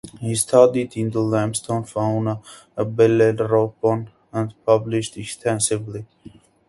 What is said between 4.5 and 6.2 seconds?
published extensively.